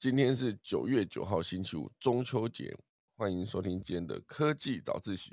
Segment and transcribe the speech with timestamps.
[0.00, 2.74] 今天是九月九号星期五，中秋节，
[3.18, 5.30] 欢迎收听今天的科技早自习。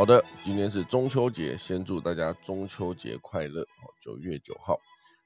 [0.00, 3.60] 好的，今天是中秋节，先祝大家中秋节快乐。
[3.60, 4.80] 哦，九月九号，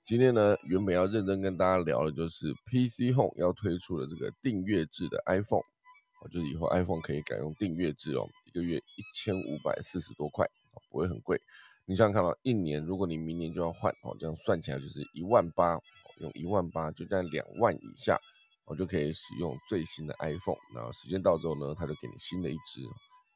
[0.04, 10.44] 今天呢，原本要认真跟大家聊的就是 PC Home 要推出的这个订阅制的 iPhone，哦，就是以后 iPhone 可以改用订阅制哦，一个月一千五百四十多块，
[10.90, 11.40] 不会很贵。
[11.86, 15.78] 你想想看到一年，如果你明年就要换，哦，这样算起来就是一万八，
[16.18, 18.18] 用一万八就在两万以下，
[18.64, 20.58] 我就可以使用最新的 iPhone。
[20.74, 22.82] 然后时间到之后呢，他就给你新的一支。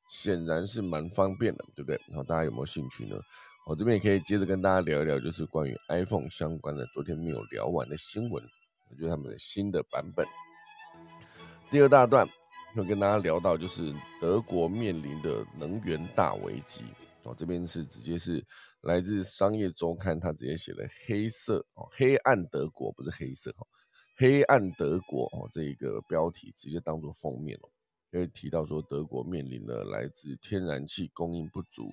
[0.08, 2.00] 显然是蛮方便的，对不对？
[2.08, 3.16] 然后大家有没有兴趣呢？
[3.66, 8.42] 我这边也可以接着跟大家聊一聊，就是关于 iPhone 相关的昨天没有聊完的新闻，
[8.98, 10.26] 就是他们的新的版本。
[11.70, 12.26] 第二大段
[12.74, 16.82] 要跟大家聊到，就是德国面临的能源大危机。
[17.24, 18.42] 哦，这边是直接是
[18.80, 23.66] 来自商业周刊，他直接写了“黑色哦，黑暗德国”不是黑色哈
[24.16, 27.68] ，“黑暗德国”哦这一个标题直接当做封面哦。
[28.10, 31.92] 可以提到说，德国面临了来自天然气供应不足，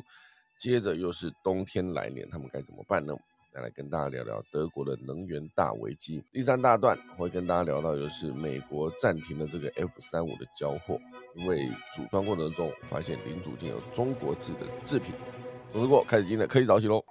[0.57, 3.13] 接着又是冬天来临，他们该怎么办呢？
[3.53, 6.22] 再来跟大家聊聊德国的能源大危机。
[6.33, 10.99] 第三大段会跟大家聊到，就是美国暂停了这个 F 三五的交货，
[11.35, 15.16] 因为组装过程中发现零组件有中国制的制品。
[15.72, 17.03] 总之过，开始今天的科技早起喽。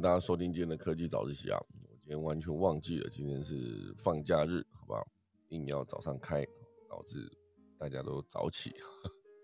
[0.00, 1.58] 大家收听今天的科技早自习啊！
[1.82, 5.06] 我今天完全忘记了今天是放假日，好不好？
[5.50, 6.42] 硬要早上开，
[6.88, 7.30] 导致
[7.78, 8.72] 大家都早起。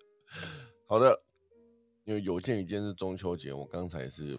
[0.89, 1.21] 好的，
[2.05, 4.39] 因为有鉴于今天是中秋节，我刚才是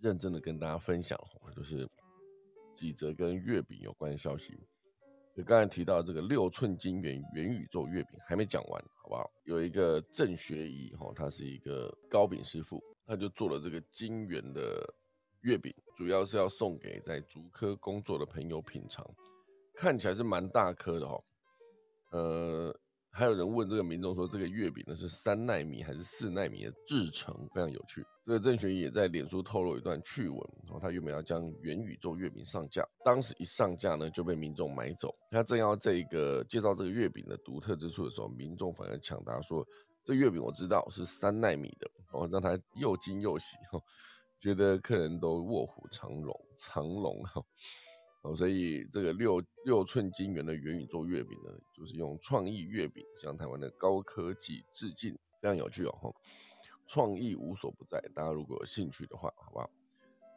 [0.00, 1.18] 认真的跟大家分享，
[1.56, 1.88] 就是
[2.74, 4.54] 几则跟月饼有关的消息。
[5.34, 9.30] 就刚才提到这个六寸金元元宇宙月饼还没讲完，好不好？
[9.44, 12.82] 有一个郑学仪哈，他是一个糕饼师傅。
[13.10, 14.88] 他就做了这个金元的
[15.40, 19.04] 月饼，主要是要送给在竹科工作的朋友品尝，
[19.74, 21.20] 看起来是蛮大颗的哈。
[22.12, 22.72] 呃，
[23.10, 27.34] 还有人问这个民众说，这个月饼呢是三纳米还是四纳米的制成？
[27.52, 28.00] 非常有趣。
[28.22, 35.12] 这个郑学也在脸书透露一段趣闻，然后他原本要将元宇宙月饼上架，当时一上架呢就被民众买走。
[35.32, 39.66] 他正要这个介绍这个月饼的独特之处的时候，民众反而抢答说。
[40.10, 43.80] 这月饼我知道是三纳米的，我让他又惊又喜，哈，
[44.40, 47.40] 觉得客人都卧虎藏龙，藏龙哈，
[48.22, 56.12] 哦，所以这个六六寸金圆的元宇宙月饼呢，就是用创意月饼向台湾的高科技致敬，非常有趣哦，哈，
[56.88, 59.70] 创意无所不在，大家如果有兴趣的话，好不好？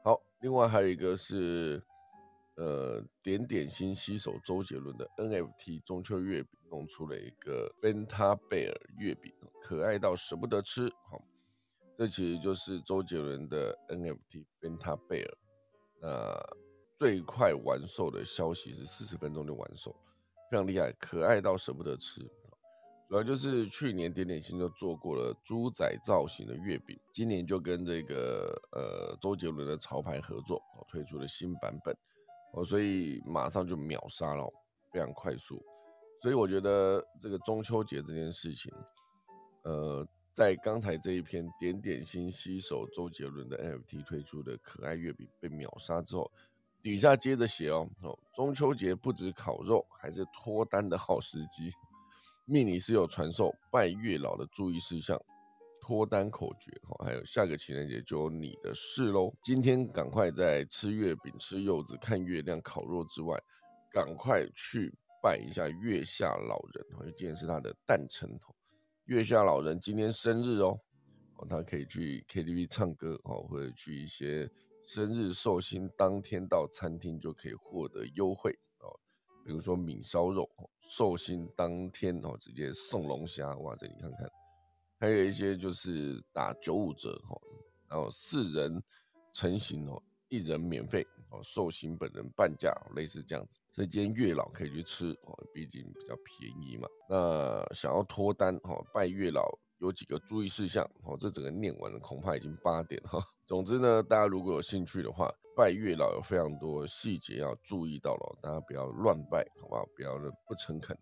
[0.03, 1.84] 好，另外还有一个是。
[2.56, 10.88] 呃，点点心携手周杰伦的 NFT 中秋月饼，弄出了一个 Benta Bear 月饼，可爱到舍不得吃。
[11.09, 11.19] 好，
[11.97, 15.34] 这其实就是周杰伦的 NFT Benta Bear。
[16.00, 16.40] 那
[16.96, 19.91] 最快完售的消息是四十分钟就完售，
[20.52, 22.22] 非常厉害，可爱到舍不得吃。
[23.09, 31.96] 主要就是去年点点心就做过了猪仔造型的月饼，今年就跟这个呃周杰伦的潮牌合作，推出了新版本。
[32.53, 34.52] 哦，所以马上就秒杀了，
[34.91, 35.64] 非常快速。
[36.22, 38.72] 所以我觉得这个中秋节这件事情，
[39.64, 46.31] 呃，在刚才这一篇点点心吸手周杰伦的 NFT 推出的可爱月饼被秒杀之后，
[46.81, 51.72] 底下接着写哦，哦，中秋节不止烤肉，还是脱单的好时机。
[52.46, 55.20] 命理师有传授拜月老的注意事项。
[55.84, 59.34] 脱单口诀哈，还有下个情人节就有你的事喽。
[59.44, 63.38] 今天赶快在吃月饼、吃柚子、看月亮、烤肉之外，
[63.92, 68.30] 赶快去拜一下月下老人，因为今天是他的诞辰。
[69.08, 70.80] 月下老人今天生日哦，
[71.35, 74.50] 哦，他可以去 KTV 唱歌哦，或者去一些
[74.86, 78.88] 生日寿星当天到餐厅就可以获得优惠哦，
[79.46, 84.29] 比如说米烧肉，寿星当天哦直接送龙虾，哇塞，你看看。
[85.03, 87.38] 还有一些就是打九五折哈，
[87.90, 88.82] 然后四人
[89.34, 93.59] 成型哦，一人免费哦，寿星本人半价，类似这样子。
[93.73, 96.88] 所以今天月老可以去吃哦，毕竟比较便宜嘛。
[97.09, 99.44] 那想要脱单哈，拜月老
[99.79, 103.22] 有几个注意事项哦，这整个念完了恐怕已经八点哈。
[103.46, 109.85] 总之呢，大家如果有兴趣的话，拜月老有非常多细节要注意到了，大家不要乱拜，好不好？
[109.97, 110.17] 不要
[110.47, 110.97] 不诚恳，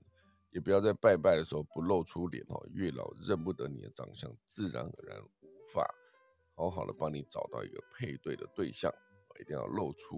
[0.52, 5.90] 也不要在拜拜的时候不露出脸哦，月老认不得你的长相，自然而然无法
[6.56, 8.92] 好好的帮你找到一个配对的对象，
[9.40, 10.18] 一定要露出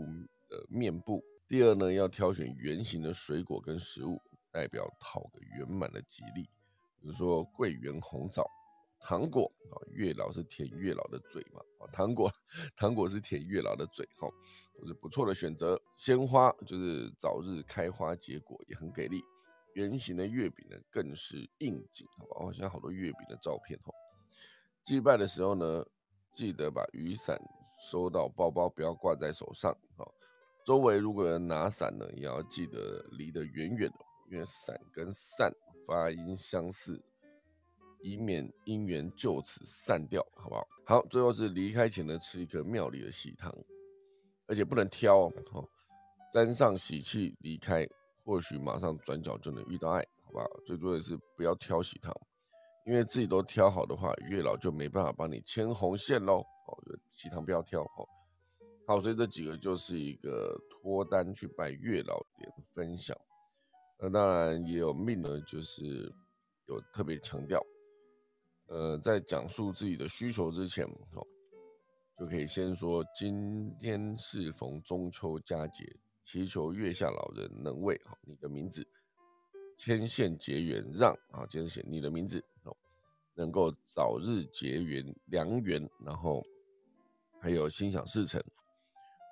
[0.50, 1.24] 呃面部。
[1.48, 4.20] 第二呢，要挑选圆形的水果跟食物，
[4.52, 6.44] 代表讨个圆满的吉利，
[7.00, 8.44] 比如说桂圆、红枣。
[9.06, 11.60] 糖果啊，月老是舔月老的嘴嘛？
[11.80, 12.32] 啊，糖果，
[12.78, 14.30] 糖果是舔月老的嘴，哈，
[14.80, 15.78] 都是不错的选择。
[15.94, 19.22] 鲜花就是早日开花结果，也很给力。
[19.74, 22.52] 圆形的月饼呢，更是应景，好吧？
[22.54, 23.92] 现在好多月饼的照片，哈。
[24.84, 25.86] 祭拜的时候呢，
[26.34, 27.40] 记得把雨伞
[27.90, 30.06] 收到包包，不要挂在手上，哈。
[30.66, 34.00] 周围如果有拿伞呢，也要记得离得远远的，
[34.32, 35.52] 因为伞跟散
[35.88, 37.02] 发音相似。
[38.06, 40.68] 以免姻缘就此散掉，好不好？
[40.86, 43.50] 好，最后是离开前呢，吃一颗庙里的喜糖，
[44.46, 45.20] 而且不能挑
[45.54, 45.66] 哦，
[46.34, 47.88] 沾上喜气离开，
[48.24, 50.46] 或许马上转角就能遇到爱，好不好？
[50.66, 52.14] 最重要的是不要挑喜糖，
[52.86, 56.38] 因为自己都挑好的话，月老就没办法帮你牵红线喽。
[56.38, 56.78] 哦，
[57.12, 58.08] 喜糖不要挑哦。
[58.88, 63.18] 好，所以这几个就是一个脱单去拜月老点分享。
[64.00, 65.84] 那当然也有命呢，就是
[66.68, 67.62] 有特别强调。
[68.68, 71.26] 呃，在讲述自己的需求之前，哦，
[72.18, 75.86] 就可以先说：今天适逢中秋佳节，
[76.24, 78.88] 祈求月下老人能为好你的名字
[79.78, 82.76] 牵线结缘，让啊，接着写你的名字哦，
[83.36, 86.42] 能够早日结缘良缘，然后
[87.42, 88.42] 还有心想事成。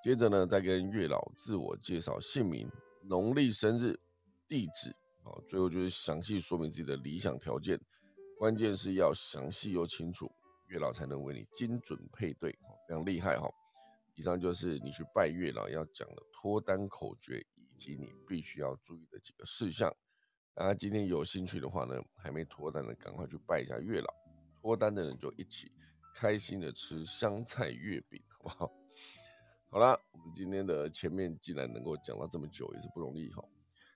[0.03, 2.69] 接着呢，再跟月老自我介绍姓名、
[3.03, 3.97] 农历生日、
[4.47, 4.89] 地址，
[5.23, 7.79] 啊，最后就是详细说明自己的理想条件。
[8.38, 10.29] 关键是要详细又清楚，
[10.67, 12.51] 月老才能为你精准配对，
[12.88, 13.47] 非常厉害哈。
[14.16, 19.92] 以上就是你去拜月老要讲的脱单口诀，以及你必须要注意的几个事项。
[20.54, 24.13] 大家今天有兴趣的话呢，还没脱单的赶快去拜一下月老，
[24.62, 25.72] 脱单的人就一起
[26.16, 28.72] 开心的吃香菜月饼，好不好？
[29.69, 33.42] 好了，我们今天的前面既然能够讲到这么久，也是不容易哈，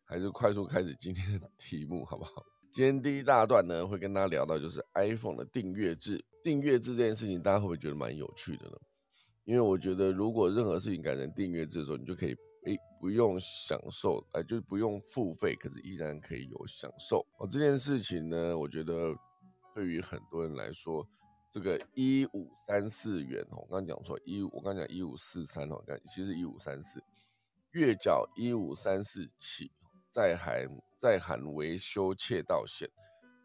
[0.06, 2.42] 还是快速开始今天的题目，好不好？
[2.72, 6.24] 今天第一大段呢，会跟大家聊到就是 iPhone 的订阅制。
[6.42, 8.78] 订阅制这件事情，大家会不会觉得蛮有趣的呢？
[9.46, 17.26] 因为我觉得，如果任何事情改成订阅制的时候，你就可以诶不用享受，哎，就是不用付费，可是依然可以有享受。
[17.38, 19.16] 哦，这件事情呢，我觉得
[19.74, 21.08] 对于很多人来说，
[21.52, 27.02] 这个一五三四元哦，我刚讲错一，我刚讲一五四三哦，其实是一五三四，
[27.72, 29.72] 月缴一五三四起。
[30.10, 30.66] 在含
[30.98, 32.90] 在含维修窃盗险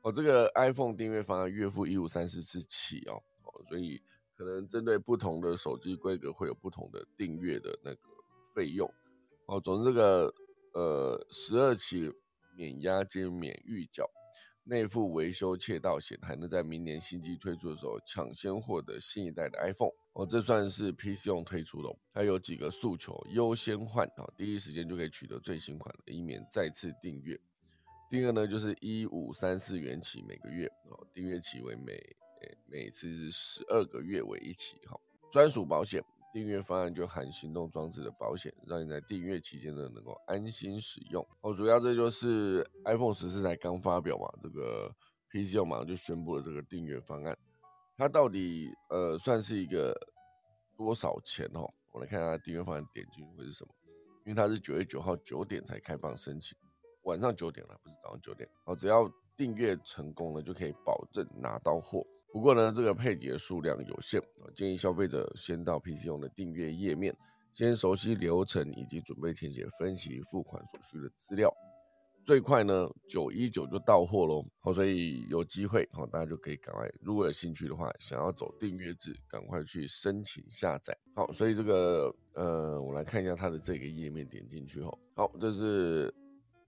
[0.05, 4.00] 哦，这个 iPhone 订阅方案月付一五三四次起哦哦，所以
[4.41, 8.01] 可能针对不同的手机规格会有不同的订阅的那个
[8.55, 8.91] 费用
[9.45, 9.61] 哦。
[9.61, 10.35] 总之这个
[10.73, 12.11] 呃十二期
[12.57, 14.11] 免押金免预缴。
[14.65, 21.95] 内附维修窃盗险，还能在明年新机推出的时候抢先获得新一代的 iPhone 哦，这算是 PC 用推出的。
[22.15, 27.39] 它有几个诉求：优先换啊，第一时间就可以取得最新款的，以免再次订阅。
[28.09, 31.99] 第二个呢，就是一五三四元起每个月哦，订阅期为每
[32.67, 34.99] 每次是十二个月为一期哈，
[35.31, 36.05] 专属保险。
[36.33, 41.27] 订阅方案就含行动装置的保险，让你在订阅期间呢能够安心使用。
[41.41, 44.88] 哦，主要这就是 iPhone 十四才刚发表嘛，这个
[45.29, 47.37] PC 马上就宣布了这个订阅方案。
[47.97, 49.93] 它到底呃算是一个
[50.76, 51.69] 多少钱哦？
[51.93, 53.75] 我来看下订阅方案点进去会是什么？
[54.25, 56.57] 因为它是九月九号九点才开放申请，
[57.03, 58.49] 晚上九点了，不是早上九点。
[58.67, 62.07] 哦，只要订阅成功了，就可以保证拿到货。
[62.33, 64.23] 不过呢，这个配给的数量有限，
[64.55, 67.17] 建议消费者先到 PC 用的订阅页面，
[67.53, 71.53] 先熟悉流程以及准备填写分期付款所需的资料。
[72.25, 74.47] 最快呢，九一九就到货喽。
[74.61, 80.97] 好，所以有机会，好，大家就可以赶快，如果有兴趣的话，想要走订阅制，赶快去申请下载。
[81.17, 86.15] 好，所以这个呃，我来看一下它的这个页面，点进去后，好，这是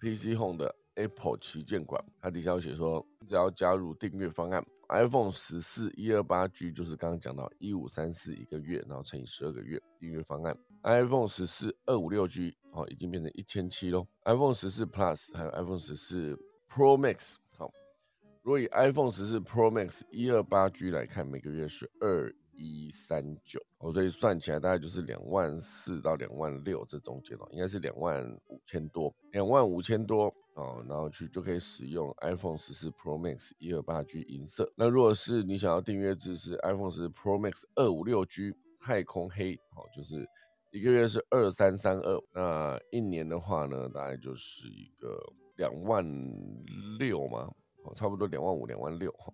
[0.01, 4.65] PC Home 的 Apple 旗舰馆，它底下写说，只要加入订阅方案。
[4.93, 10.57] iPhone 十四一二八 G 就是刚刚讲到一五三四一个月，然后乘以十二个月订阅方案。
[10.83, 14.07] iPhone 十四二五六 G 哦，已经变成一千七喽。
[14.25, 16.37] iPhone 十四 Plus 还有 iPhone 十四
[16.69, 17.71] Pro Max 好，
[18.43, 30.35] 如果以 iPhone 十四 Pro Max 一二八 G 来看，每个月是二一三九哦，所以算起来大概就是两万四到两万六这中间哦，应该是两万五千多，两万五千多。
[30.55, 34.71] 哦，然后去就可以使用 iPhone 十四 Pro Max 一二八 G 银色。
[34.77, 40.29] 那如果是你想要订阅支持 iPhone 十 Pro Max 二五六 G 太空黑，好，就是
[40.71, 45.19] 一个月是二三三二，那一年的话呢，大概就是一个
[45.57, 46.05] 两万
[46.99, 47.51] 六嘛，
[47.85, 49.33] 哦差不多两万五、两万六哈，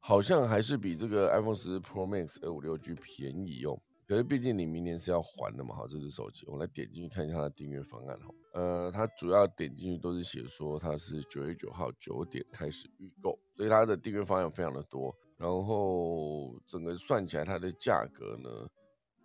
[0.00, 3.80] 好像还是比这个 iPhone 十 Pro Max 二五六 G 便宜哦。
[4.06, 8.26] 可是毕竟你明年是要还的嘛，哈，这只手机我来点进去看一下它的订阅方案哈。
[8.54, 15.14] 呃，它主要点进去都是写说它是九月九号九点开始预购，所以它的订阅方案非常的多。
[15.36, 18.48] 然后整个算起来它的价格呢，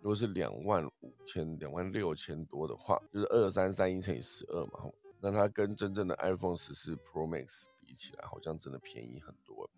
[0.00, 9.70] 如果是两万五千、两万六千多的话，就是二三三一乘以十二嘛，那它跟真正的 iPhone 十四 Pro Max 比起来，好像真的便宜很多。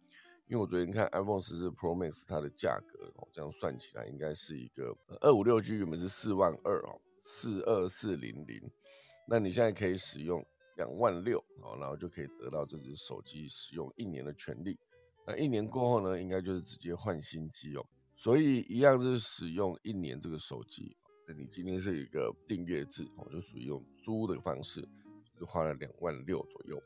[0.49, 8.71] 因为我昨天看 iPhone 十四 Pro Max 它的价格哦，这样算起来应该是一个二五六 G 原本是四万二哦，四二四零零，
[9.26, 10.45] 那你现在可以使用
[10.76, 14.79] 两万六哦，然后就可以得到这只手机使用一年的权利。
[15.26, 17.87] 那一年过后呢，应该就是直接换新机哦。
[18.14, 24.87] 所以一样是使用一年这个手机，那你今天是一个订阅制哦，就属于用租的方式，
[25.38, 26.83] 就花了两万六左右。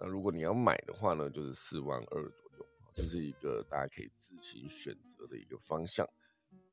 [0.00, 2.66] 那如果你要买的话呢，就是四万二左右。
[2.94, 6.08] 这是一个大家可以自行选择的一个方向。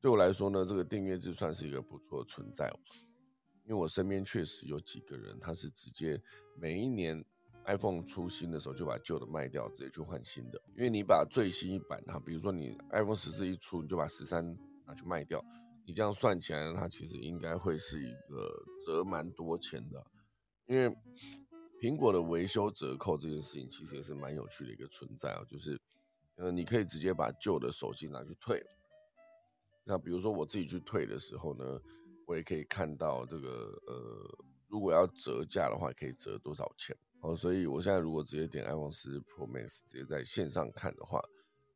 [0.01, 2.79] 对我来说呢，这个订阅制算是一个不错的存在哦。
[3.65, 6.21] 因为我身边确实有几个人，他是直接
[6.55, 7.23] 每一年
[7.65, 10.61] iPhone 出新的时候就把旧的卖掉，直接去换新的。
[10.75, 14.45] 因为你把最新一版哈，比如说你 iPhone 十四一出，你就把十三
[14.85, 15.43] 拿去卖掉，
[15.85, 20.05] 你这样算起来，它其实应该会是一个折蛮多钱的。
[20.67, 20.89] 因为
[21.79, 25.79] 苹果的维修折扣这件事情，其实也是蛮有趣的一个存在啊，就是。
[26.37, 28.61] 呃，你可以直接把旧的手机拿去退。
[29.85, 31.79] 那比如说我自己去退的时候呢，
[32.25, 37.35] 我也可以看到这个呃，如果要折价的话，可以折多少钱哦。
[37.35, 41.23] 所以我现在如果直接点 iPhone 十 Pro Max，直接在线上看的话，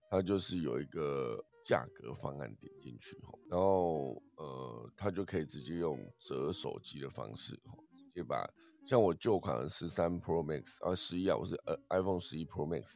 [0.09, 3.17] 它就是有一个价格方案点进去
[3.49, 7.53] 然后呃，它就可以直接用折手机的方式
[7.93, 8.49] 直接把
[8.87, 12.95] 像我旧款的十三 Pro Max 啊，十一啊，我是呃 iPhone 十一 Pro Max。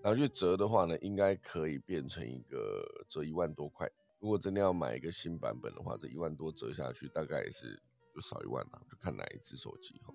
[0.00, 3.88] 然后去折的话呢，应该可以变成一个折一万多块。
[4.20, 7.80] 如果真的要买一个新版本的话，这一万多折下去，大概也是
[8.14, 10.12] 就少一万了，就看哪一只手机哈。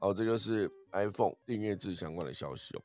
[0.00, 2.82] 好，这就是 iPhone 订阅制相关的消息哦。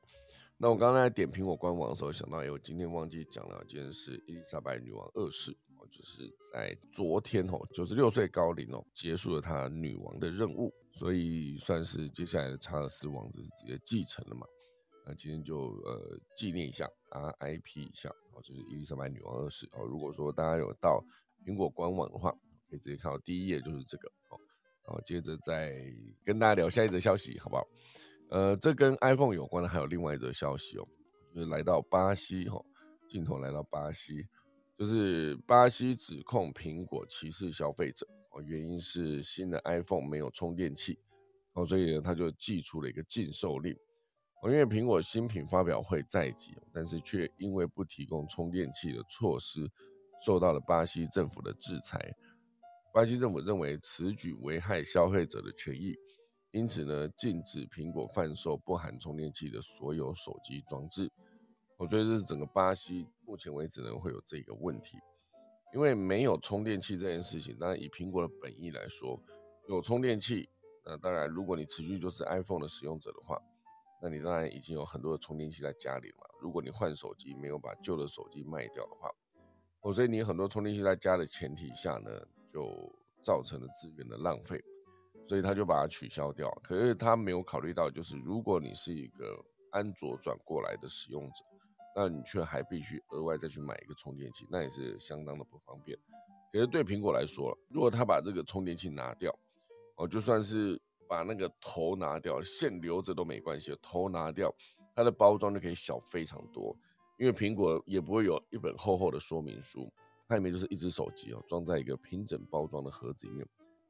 [0.58, 14.46] 那我刚才点苹果官网的时候，想到哎，我今天忘记讲了，今天是伊丽莎白女王二世哦，就是在昨天哦，九十六岁高龄哦，结束了她女王的任务，所以算是接下来的查尔斯王子是直接继承了嘛。
[15.06, 19.84] 那今天就呃纪念一下，RIP 一下，就是伊丽莎白女王二世哦。
[19.84, 21.03] 如果说大家有到
[21.46, 22.31] 苹果官网的话，
[22.69, 24.39] 可以直接看到第一页就是这个哦。
[24.86, 25.74] 然后接着再
[26.24, 27.67] 跟大家聊下一则消息，好不好？
[28.29, 30.88] 呃，这跟 iPhone 有关的还有另外一则消息哦，
[31.34, 32.63] 就是来到巴西哈，
[33.08, 34.27] 镜头来到巴西，
[34.77, 41.00] 就是巴西指控苹果歧视消费者哦，原因是新的 iPhone 没有充电器
[41.53, 43.75] 哦，所以呢他就寄出了一个禁售令。
[44.41, 49.69] 因为苹果新品发表会在即，但是却因为不提供充电器的措施，
[50.25, 52.15] 受到了巴西政府的制裁。
[52.93, 55.93] 巴西政府认为此举危害消费者的权益，
[56.51, 61.12] 因此呢，禁止苹果贩售不含充电器的所有手机装置。
[61.77, 64.98] 我觉得这是整个巴西目前为止呢会有这个问题，
[65.74, 69.22] 因为没有充电器这件事情，当然以苹果的本意来说，
[69.67, 70.50] 有充电器，
[70.86, 73.38] 那当然如果你持续就是 iPhone 的使用者的话。
[74.01, 76.36] 那你当然已经有很多的充电器在家里了。
[76.39, 79.12] 如果你换手机没有把旧的手机卖掉的话，
[79.82, 82.10] 哦，所以你很多充电器在家的前提下呢，
[82.48, 82.89] 就
[83.22, 84.63] 造成了资源的浪费，
[85.27, 86.50] 所以他就把它取消掉。
[86.63, 91.44] 可是他没有考虑到，就是如果你是一个安卓转过来的使用者，
[91.94, 96.00] 那你却还必须额外再去买一个充电器，那也是相当的不方便。
[96.53, 99.38] 可是对苹果来说，如果他把这个充电器拿掉，
[99.98, 100.82] 哦，就算是。
[101.10, 103.75] 把那个头拿掉，线留着都没关系。
[103.82, 104.54] 头拿掉，
[104.96, 106.75] 它的包装就可以小非常多。
[107.18, 109.92] 因为苹果也不会有一本厚厚的说明书，
[110.28, 113.46] 它里面就是一只手机哦，装在一个平整包装的盒子里面，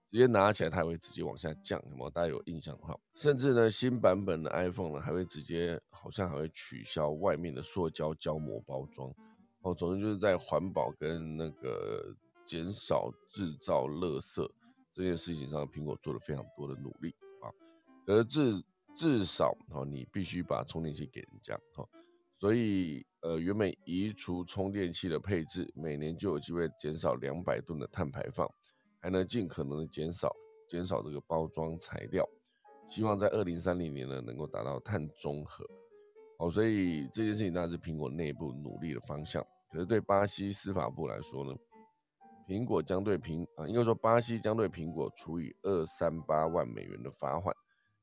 [0.07, 1.79] 直接拿起来它会直接往下降。
[1.89, 2.97] 有没有大家有印象的话？
[3.15, 9.13] 甚至呢，新版本的 iPhone 呢，还会直接好像还会取消外面的塑胶胶膜包装。
[9.61, 14.49] 哦，总之就是在环保跟那个减少制造垃圾。
[14.99, 17.47] 这件事情上，苹果做了非常多的努力啊，
[18.05, 18.63] 可是至
[18.93, 21.87] 至少哈，你必须把充电器给人家哈，
[22.35, 28.45] 所以呃，原本移除充电器的配置，每年就有机会减少两百吨的碳排放，
[28.99, 30.35] 还能尽可能的减少
[30.67, 32.27] 减少这个包装材料，
[32.85, 35.65] 希望在二零三零年呢能够达到碳中和，
[36.37, 39.41] 好，所以这件事情当然是苹果内部努力的方向，
[39.71, 41.55] 可是对巴西司法部来说呢？
[42.49, 47.55] 苹果将对苹啊，应该说巴西将对苹果处以二三八万美元的罚款，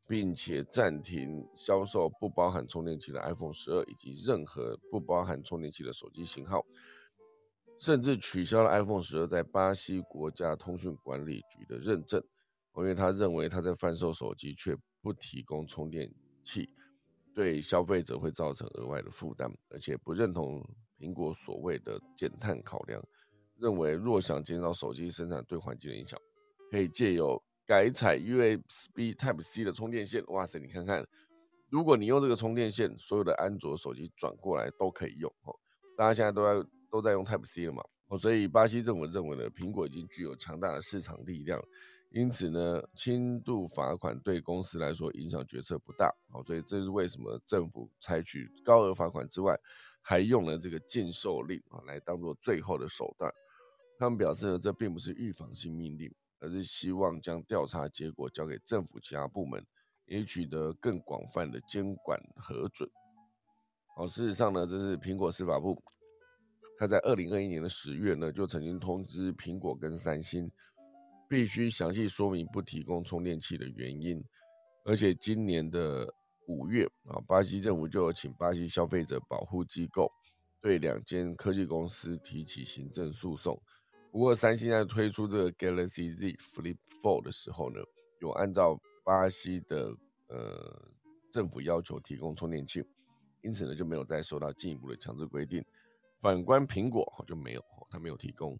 [0.06, 6.64] 并且暂停销售不包含充电器的 iPhone 十二以及任何不包含充电器的手机型号，
[7.80, 12.22] 甚至取消了 iPhone 十二在巴西国家通讯管理局的认证，
[12.76, 16.08] 因为他认为他在贩售手机却不提供充电
[16.44, 16.70] 器，
[17.34, 20.64] 对消费者会造成额外的负担，而且不认同
[20.96, 23.02] 苹果所谓的减碳考量。
[23.58, 26.20] 认为，若想减少手机生产对环境的影响，
[26.70, 30.24] 可以借由改采 USB Type C 的充电线。
[30.26, 31.06] 哇塞，你看看，
[31.70, 35.30] 如果你用这个充电线，所有的安卓手机转过来都可以用。
[35.44, 35.54] 哦，
[35.96, 37.82] 大家现在都在都在用 Type C 了嘛？
[38.08, 41.60] 哦，所以巴西政府认为呢，苹果已经具有强大的市场力量，
[42.10, 46.14] 因此呢，轻度罚款对公司来说影响决策不大。
[46.30, 49.58] 好，所以这是为什么政府采取高额罚款之外，
[50.02, 53.32] 还用了这个禁售令啊，来当做最后的手段。
[53.98, 59.64] 他们表示呢，这并不是预防性命令，而是希望将调查结果交给政府其他部门，
[60.06, 62.88] 以取得更广泛的监管核准。
[63.96, 65.82] 好，事实上呢，这是苹果司法部，
[66.78, 70.50] 他在二零二一年的十月呢，就曾经通知苹果跟三星，
[71.26, 74.22] 必须详细说明不提供充电器的原因。
[74.84, 76.06] 而且今年的
[76.46, 80.12] 五月啊，巴西政府就有请巴西消费者保护机构
[80.60, 83.60] 对两间科技公司提起行政诉讼。
[84.16, 87.78] 不过，三星在推出这个 Galaxy Z Flip 4的时候呢，
[88.18, 89.94] 有按照巴西的
[90.28, 90.88] 呃
[91.30, 92.82] 政府要求提供充电器，
[93.42, 95.62] 因此呢就没有再受到进一步的强制规定。
[96.18, 98.58] 反观苹果就没有，它没有提供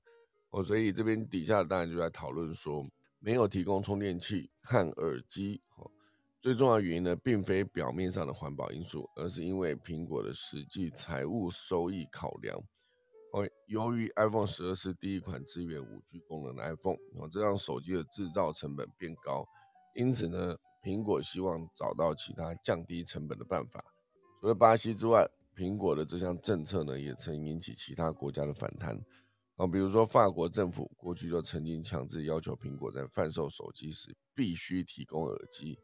[0.51, 2.87] 哦，所以这边底下当然就在讨论说，
[3.19, 5.91] 没有提供充电器和耳机哦，
[6.39, 12.63] 最重要的原因呢，并非表面上的环保因素，而是因为苹果的实际财务收益考量。
[13.67, 19.45] 由于 iPhone 十二是第一款支援五 G 功能的 iPhone，哦，这让手机的制造成本变高，
[19.95, 23.85] 因此呢，苹果希望找到其他降低成本的办法。
[24.41, 28.97] 除了巴西之外，苹果的这项政策呢，也曾引起其他国家的反弹。
[29.57, 35.79] 啊，比如说法国政府过去就曾经强制要求苹果在贩售手机时必须提供耳机。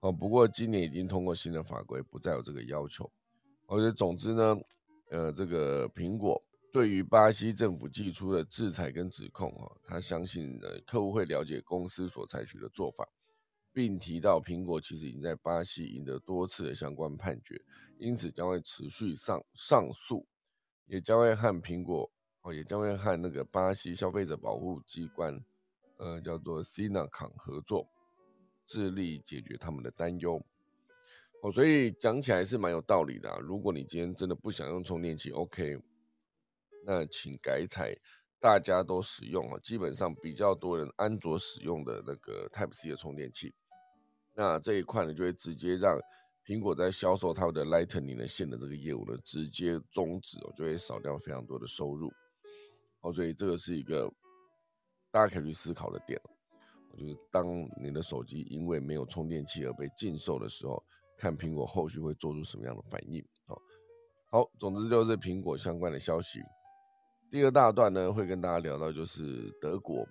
[0.00, 3.10] 哦，不过今年已经通过新的法规，不再有这个要求。
[3.66, 4.56] 而且总之呢，
[5.10, 6.42] 呃，这个苹果。
[6.72, 13.06] 对于巴西政府寄出的制裁跟指控，哈，他相信呃客户会了解公司所采取的做法，
[13.74, 17.60] 并提到苹果其实已经在巴西赢得多次的相关判决，
[17.98, 20.26] 因此将会持续上上诉，
[20.86, 25.44] 也将会和苹果哦，也将会和那个巴西消费者保护机关，
[25.98, 27.86] 呃，叫做 s i n a c o n 合作，
[28.64, 30.42] 致力解决他们的担忧。
[31.42, 33.36] 哦，所以讲起来是蛮有道理的啊。
[33.40, 35.78] 如果你今天真的不想用充电器，OK。
[36.84, 37.94] 那请改采
[38.40, 43.54] 大家都使用啊，基本上比较多人安卓使用的那个 Type C 的充电器。
[44.34, 45.96] 那这一块呢，就会直接让
[46.44, 52.12] 苹果在销售他们的 Lightning 的线的这个业务呢，直接终止哦，就会少掉非常多的收入。
[53.02, 54.12] 哦，所以这个是一个
[55.10, 56.20] 大家可以去思考的点。
[56.98, 57.46] 就是当
[57.80, 60.82] 你的手机因为没有充电器而被禁售的时候，
[61.16, 63.24] 看苹果后续会做出什么样的反应。
[63.46, 63.62] 好，
[64.30, 66.40] 好，总之就是苹果相关的消息。
[67.32, 70.06] 第二大段呢，会跟大家聊到就是德国，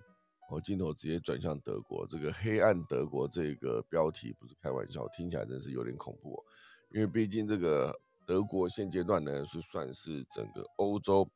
[0.50, 6.44] 我镜头直接转向德国，这个黑暗德国这个标题不是开玩笑，听起来真是有点恐怖哦，
[6.90, 11.30] 因为毕竟这个德国现阶段呢是算是整个欧洲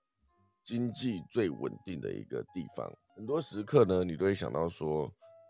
[0.64, 5.04] 经济最稳定的一个地方，很多时刻呢你都会想到说，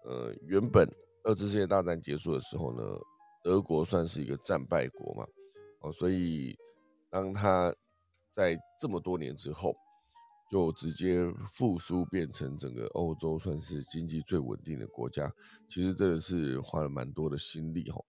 [0.04, 0.86] 呃，原本
[1.24, 2.84] 二次世界大战结束的时候呢，
[3.42, 5.26] 德国算是一个战败国嘛，
[5.80, 6.54] 哦，所以
[7.10, 7.74] 当他
[8.34, 9.74] 在这么多年之后。
[10.50, 15.34] 就直接复苏，变成整个欧洲算是经济最稳定的国家。
[15.68, 18.00] 其实真的是花了蛮多的心力哈。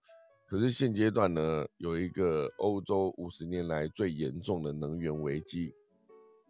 [0.46, 5.72] 可是现阶段呢，有一个欧洲五十年来最严重的能源危机，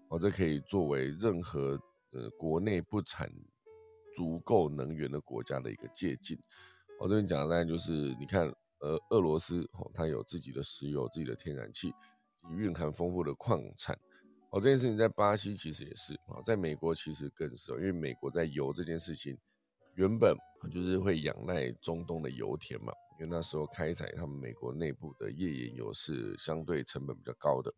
[0.09, 1.81] 哦，这可以作为任何
[2.13, 3.33] 呃国内不产
[4.15, 6.37] 足够能源的国家的一个借鉴。
[7.01, 8.47] 我这边讲的当然就是，你看，
[8.81, 11.93] 呃，俄罗斯哦，它有自己的石油、自己的天然气，
[12.51, 13.99] 蕴含丰富的矿产。
[14.57, 19.37] 哦，这件事情在巴西其实也是啊，在美国其实更是，因为美国在油这件事情
[19.97, 20.35] 原本
[20.73, 22.91] 就是会仰赖中东的油田嘛，
[23.21, 27.71] 因为那时候开采他们美国内部的页岩油是相对成本比较高的。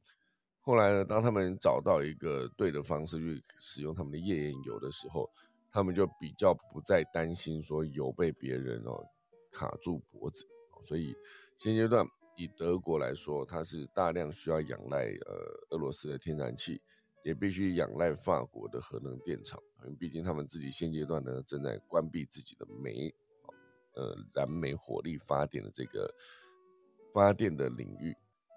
[0.61, 5.29] 后来呢，当他们找到一个对的方式去使用他们的页岩油的时候，
[5.73, 9.05] 他们就比较不再担心说油被别人哦
[9.51, 10.47] 卡住脖子，
[10.85, 11.13] 所以
[11.57, 12.07] 现阶段。
[12.39, 16.81] 以德国来说，它是大量需要仰赖呃俄罗斯的天然气，
[17.25, 23.13] 也必须仰赖法国的核能电厂，因为毕竟他们自己现阶段呢正在关闭自己的煤，
[23.97, 26.09] 呃，燃煤火力发电的这个
[27.13, 28.15] 发电的领域。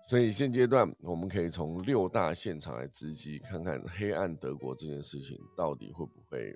[0.08, 6.56] 所以现阶段，我们可以从六大现场来直击，看看黑暗德国这件事情到底会不会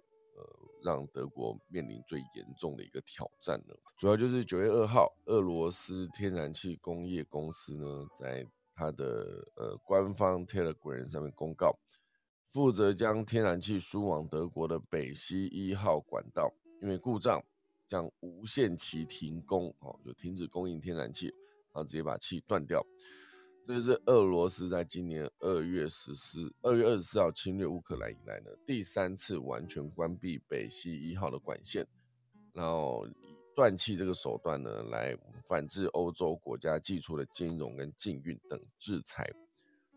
[0.84, 3.74] 让德国面临最严重的一个挑战呢？
[3.98, 11.78] 主要就是九月二号，俄罗斯天然气工业公司呢，在它的呃官方 Telegram 上面公告，
[12.52, 17.44] 负责将天然气输往德国的北溪一号管道因为故障，
[17.88, 22.86] 将无限期停工哦，就停止供应天然气，然后直接把气断掉。
[23.68, 31.86] 这是俄罗斯在今年二月十四、二月二十四号侵略乌克兰以来呢，第三次完全关闭北溪一号的管线，
[32.54, 39.28] 然后以断气这个手段呢，来反制欧洲国家寄出的金融跟禁运等制裁。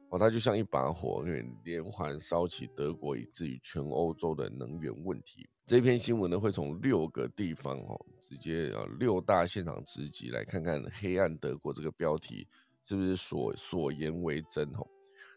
[0.08, 1.22] 哦，它就像一把火，
[1.62, 5.46] 连环烧起德国，以至于全欧洲的能源问题。
[5.66, 12.48] 这篇新闻呢，会从六个地方哦，直接啊六大现场直击来看看“黑暗德国”这个标题。
[12.88, 14.72] 是不是所所言为真？
[14.72, 14.88] 吼，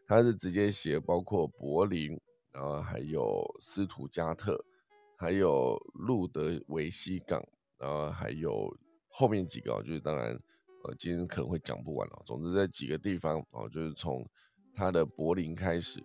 [0.07, 2.17] 他是直接写包括柏林，
[2.53, 4.63] 然后还有斯图加特，
[5.17, 7.43] 还有路德维希港，
[7.77, 8.73] 然后还有
[9.09, 10.31] 后面几个，就是当然，
[10.85, 12.21] 呃，今天可能会讲不完了。
[12.25, 14.25] 总之，在几个地方哦，就是从
[14.73, 16.01] 他的柏林开始，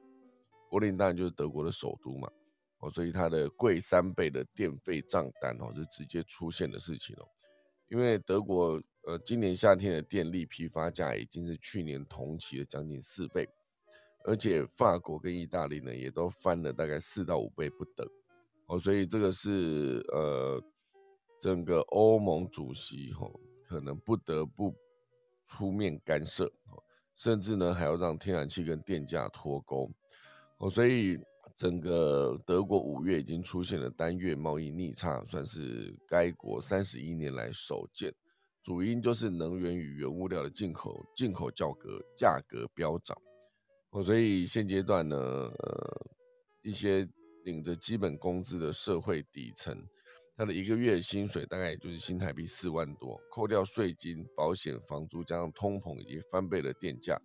[0.69, 2.29] 柏林当然就是德国的首都嘛，
[2.81, 7.29] 哦，所以它的贵三倍的电费账单哦，是直接出现的事情哦，
[7.88, 8.83] 因为德国。
[9.09, 13.49] 呃，今年夏天的电力批发价已经是去年同期的将近四倍，
[14.25, 18.05] 而且法国跟意大利呢也都翻了大概四到五倍不等
[18.66, 20.61] 哦，所以这个是呃
[21.40, 24.75] 整个欧盟主席吼可能不得不
[25.46, 26.53] 出面干涉，
[27.14, 29.88] 甚至呢还要让天然气跟电价脱钩
[30.59, 31.16] 哦，所以
[31.57, 38.12] 整个德国五月已经出现了单月贸易逆差，算是该国三十一年来首见。
[38.62, 43.16] 主因就是能源与原物料的进口进口价格价格飙涨，
[43.90, 45.16] 哦，所以现阶段呢，
[46.62, 47.09] 一些
[47.45, 49.81] 领着基本工资的社会底层，
[50.37, 57.16] 他的一个月薪水大概也就是新台币四万多，扣掉税金、保险、房租，加上通膨以及翻倍的电价，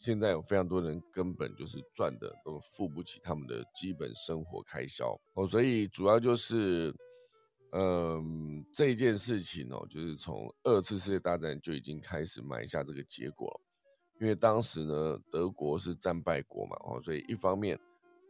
[0.00, 6.92] 现在有非常多人根本就是赚的都付不起他们的基本生活开销，哦，所以主要就是。
[7.72, 13.60] 嗯，这件事情哦，就是从二次世界大战就已经开始埋下这个结果了。
[14.20, 17.78] 因为当时呢，德国是战败国嘛，哦，所以一方面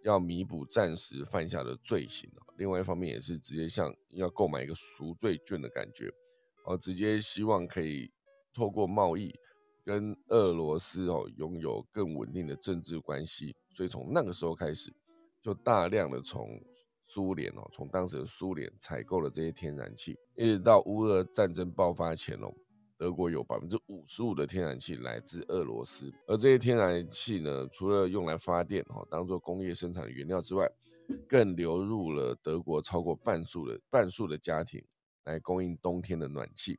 [0.04, 6.12] 要弥补战时犯下的罪行另外一方面也是直接像要购买一个赎罪券的感觉，
[6.66, 8.12] 哦，直接希望可以
[8.52, 9.34] 透过贸易
[9.90, 14.94] 跟俄罗斯哦拥有更稳定的政治关系，所以从那个时候开始，
[15.42, 16.60] 就大量的从。
[17.12, 22.54] 苏联哦，从当时的苏联采购了这些天然气，一直到乌俄战争爆发前哦，
[22.96, 26.08] 德国有百分之五十五的天然气来自俄罗斯。
[26.28, 30.70] 而这些天然气呢，除了用来发电哦，当做工业生产的原料之外，
[31.26, 34.80] 更流入了德国超过半数的半数的家庭，
[35.24, 36.78] 来供应冬天的暖气。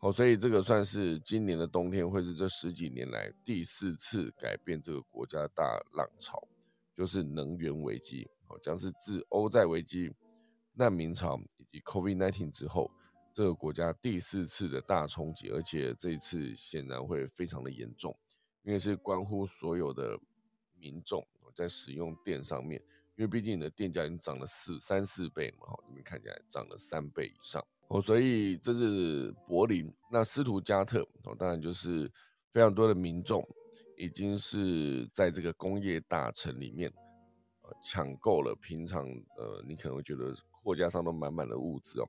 [0.00, 6.46] 好，所以这个算是今年的冬天会是这十几年来第四次改变这个国家大浪潮，
[6.96, 8.28] 就是能源危机。
[8.62, 10.10] 将是自欧债危机、
[10.72, 12.90] 难民潮以及 COVID-19 之后，
[13.30, 18.16] 这个国家第四次的大冲击，而且这一次显然会非常的严重，
[18.62, 20.18] 因为是关乎所有的
[20.78, 22.80] 民众在使用电上面，
[23.16, 32.10] 因为毕竟你的电价已经涨了四三四倍嘛，你们看起来涨了三倍以上哦，所以这是柏林，那斯图加特哦，当然就是
[32.52, 33.46] 非常多的民众
[33.96, 36.92] 已经是在这个工业大城里面。
[37.84, 42.08] 抢购了平常呃，你可能会觉得货架上都满满的物资哦，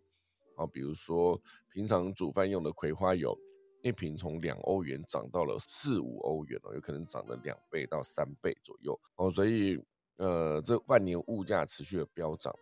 [0.56, 1.38] 啊，比如说
[1.74, 3.38] 平常煮饭用的葵花油，
[3.82, 9.78] 一瓶从两欧元涨到了四五欧元哦，有可能涨了两倍到三倍左右哦，所以
[10.16, 12.56] 呃，这半年物价持续的飙涨。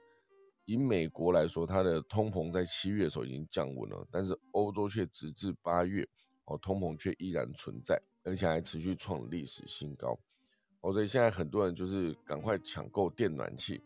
[0.67, 6.05] 以美国来说，它的通膨在七月的时候已经降温了，但是欧洲却直至八月
[6.43, 10.19] 哦，通膨却依然存在，而且还持续创历史新高。
[10.81, 13.81] 哦所以现在很多人就是赶快抢购电暖气，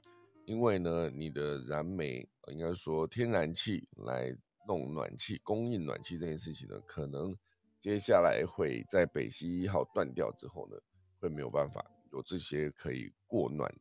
[0.45, 4.35] 因为呢，你的燃煤应该说天然气来
[4.67, 7.37] 弄暖气、供应暖气这件事情呢，可能
[7.79, 10.75] 接下来会在北溪一号断掉之后呢，
[11.19, 13.71] 会没有办法有这些可以过暖、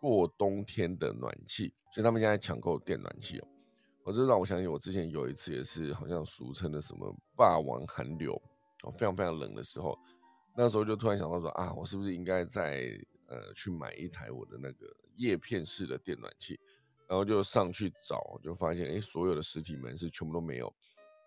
[0.00, 3.48] 过冬天的暖气，所以他们现在抢购电暖气哦。
[4.02, 8.32] 我这让我想起我之前有一次也是好像俗称的什么“霸王寒流”
[8.82, 9.96] 哦，非常非常冷的时候。
[10.56, 12.98] 那时候就突然想到说啊，我是不是应该在
[13.28, 16.58] 呃去买一台我的那个叶片式的电暖器，
[17.06, 20.74] 然后就上去找，就发现哎，所有的实体门市全部都没有，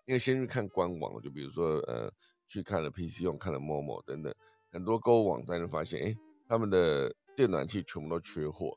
[0.06, 2.12] 因为先去看官网，就比如说呃
[2.48, 4.34] 去看了 PC 用，看了 Momo 等等
[4.70, 6.14] 很多购物网站，就发现哎，
[6.46, 8.76] 他们的电暖器全部都缺货，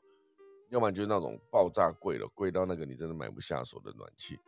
[0.70, 4.38] 要不然就是那种爆炸贵了，贵到那个你真的买不下手的暖气。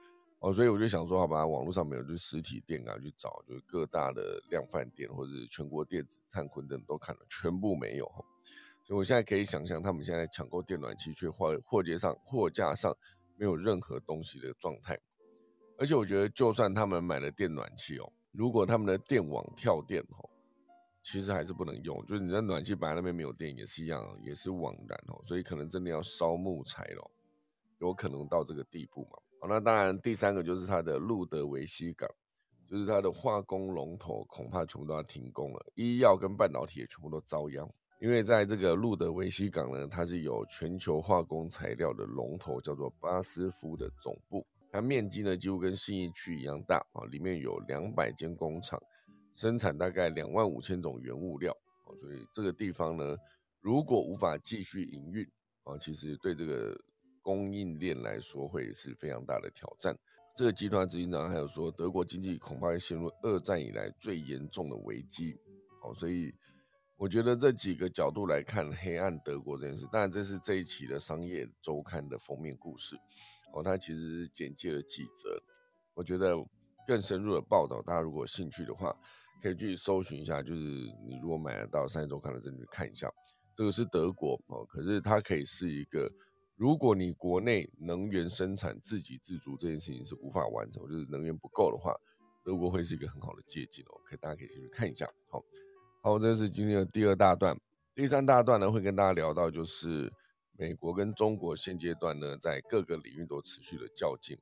[0.40, 8.06] 哦，所以我就想说，好吧，网络上没有，就实体店啊去找，就是各大的量贩店或者全国电子、灿坤等都看了，全部没有。
[8.82, 12.96] 所以我现在可以想象，他们现在抢购电暖气，却货货架上货架上
[13.36, 14.98] 没有任何东西的状态。
[15.78, 20.28] 而且我觉得，就算他们买了电暖气哦，如果他们的电网跳电哦，
[21.02, 22.04] 其实还是不能用。
[22.06, 25.20] 就是你在暖气摆那边没有电，也是一样，也是枉然哦。
[25.22, 27.10] 所以可能真的要烧木材咯，
[27.78, 29.18] 有可能到这个地步嘛。
[29.40, 32.08] 好，那当然，第三个就是它的路德维希港，
[32.68, 35.72] 就是它的化工龙头，恐怕全部都要停工了。
[35.74, 37.66] 医药跟半导体也全部都遭殃，
[38.00, 48.78] 因为在这个路德维希港呢，它是有全球化工材料的龙头，叫做巴斯夫的总部，它面积呢几乎跟信义区一样大啊，里面有两百间工厂，
[49.34, 51.52] 生产大概两万五千种原物料
[51.86, 53.16] 啊，所以这个地方呢，
[53.60, 55.26] 如果无法继续营运
[55.64, 56.78] 啊，其实对这个。
[57.22, 59.94] 供应链来说会是非常大的挑战。
[60.34, 65.36] 这个集团执行长还有说，德国经济恐怕会陷入二战以来最严重的危机。
[65.82, 66.34] 哦，所以
[66.96, 72.96] 我觉得这几个角度来看黑暗德国这件事，当然这是这一期的商业周刊的封面故事。
[73.52, 75.38] 哦，它其实简介了几则，
[75.92, 76.34] 我觉得
[76.90, 78.92] 更深入的报道，大家如果有兴趣的话，
[79.40, 80.42] 可以去搜寻一下。
[80.42, 80.60] 就是
[81.06, 83.08] 你如果买得到商业周刊的，真的看一下。
[83.54, 86.10] 这个是德国哦，可是它可以是一个。
[86.56, 91.94] 如果你国内能源生产自给自足这件事情是无法完成，就是能源不够的话，
[92.44, 93.94] 德国会是一个很好的借鉴哦。
[94.04, 95.08] 可以，大家可以先去看一下。
[95.30, 95.40] 好，
[96.02, 97.56] 好，这是今天的第二大段。
[97.94, 100.12] 第三大段呢，会跟大家聊到就是
[100.58, 104.36] 美国跟中国现阶段呢，在各个领域都持续的较劲。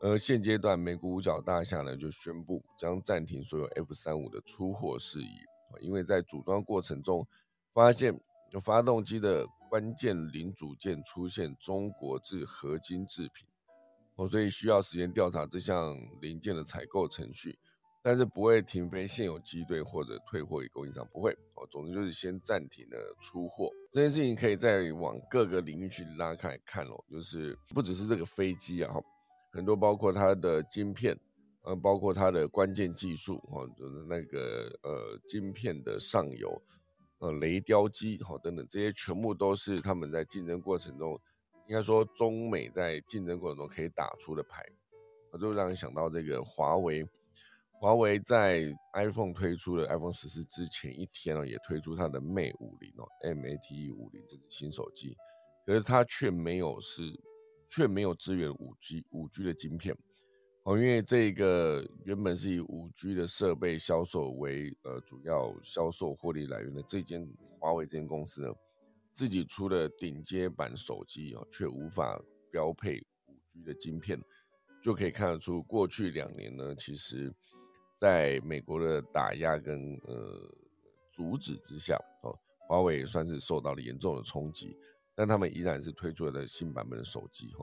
[0.00, 5.38] 而现阶段，美国五角大厦呢就宣布将暂停所有 F 三五的出货事宜，
[5.80, 7.26] 因为在组装过程中
[7.72, 8.18] 发现
[8.50, 9.46] 有发动机的。
[9.70, 13.46] 关键零组件出现中国制合金制品，
[14.16, 17.56] 哦，所以需要时间调查这项零件的采购程序，
[18.02, 21.64] 但是不会停飞现有机队或者退货给供应商，不会哦。
[21.70, 28.92] 总之就是先暂停了出货这件事情，可以再往各个领域去拉开看哦，就是不只是这个飞机啊，
[29.50, 31.18] 很多包括它的晶片，
[31.62, 36.60] 呃，包括它的关键技术哦，就是那个呃晶片的上游。
[37.18, 41.20] 呃，雷雕机哈等等，这些全部都是他们在竞争过程中，
[41.68, 44.64] 应该说中美在竞争过程中可以打出的牌，
[45.30, 47.06] 我就让人想到这个华为，
[47.78, 55.14] 华为在 iPhone 推出的 iPhone 十四之前一天哦，也推出它的 Mate 五零哦，Mate 五零这是新手机，
[55.66, 57.02] 可是它却没有是，
[57.70, 59.96] 却没有支援五 G 五 G 的晶片。
[60.64, 67.26] 哦，因为这个原本是以五 G 的设备销售为呃主要销售获利来源的这间
[67.58, 68.52] 华为这间公司呢，
[69.10, 74.20] 自己出的顶阶版手机哦，却无法标配五 G 的晶片，
[74.82, 77.32] 就可以看得出过去两年呢，其实
[77.98, 80.54] 在美国的打压跟呃
[81.10, 82.36] 阻止之下哦，
[82.68, 84.76] 华为也算是受到了严重的冲击，
[85.20, 87.62] 但他们依然是推出了新版本的手机哈。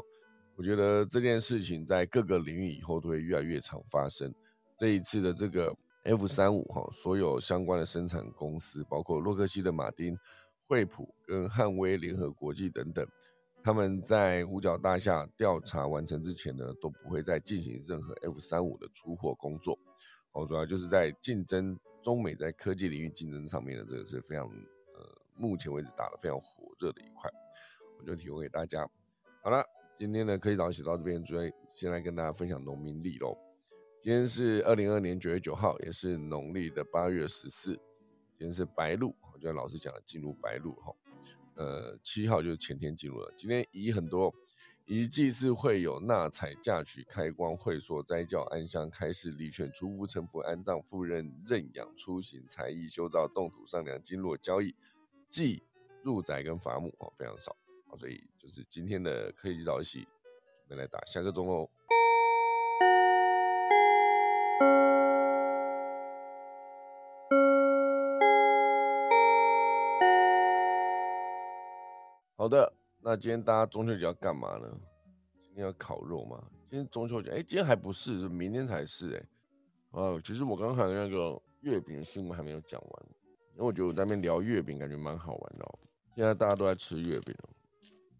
[0.55, 4.31] 我觉得这件事情在各个领域以后都会越来越常发生。
[4.77, 10.15] 这一次的这个 F 三五哈，所有相关的生产公司，包括洛克希德马丁、
[10.67, 13.03] 惠普跟汉威联合国际等等，
[13.63, 19.75] 他们在五角大厦调查完成之前呢，都不会再进行任何 F 三五的出货工作。
[20.33, 27.31] 哦，主要就是在竞争中美在科技领域竞争上面的这个是非常呃，目前为止打得非常火热的一块，
[27.99, 28.89] 我就提供给大家。
[29.41, 29.63] 好了。
[29.99, 33.35] 今天呢，科技早写到这边，主要先来跟大家分享农民历喽。
[33.99, 37.73] 今天是二零二年九月九号，也是农历的八月十四。
[38.37, 40.95] 今天是白露，我觉得老师讲的进入白露哈。
[41.55, 43.33] 呃，七号就是前天进入了。
[43.35, 44.31] 今天宜很多，
[44.85, 54.75] 宜祭祀会有纳采、嫁娶、开光、会所、斋教、安香、开市、礼券、出夫、成服、安葬、赴任、认养、出行、才艺、修造、动土、上梁、经络、交易、
[55.27, 55.63] 祭、
[56.03, 57.57] 入宅跟伐木哦，非常少。
[57.95, 60.07] 所以就是今天的科技早起，
[60.67, 61.69] 准备来打下个钟喽。
[72.35, 72.71] 好的，
[73.01, 74.69] 那今天大家中秋节要干嘛呢？
[75.41, 76.41] 今天要烤肉吗？
[76.69, 79.25] 今天中秋节，哎，今天还不是，是明天才是，哎。
[79.91, 83.05] 哦，其实我刚才那个月饼新闻还没有讲完，
[83.55, 85.65] 因为我觉得我在那边聊月饼，感觉蛮好玩的。
[86.15, 87.49] 现在大家都在吃月饼哦，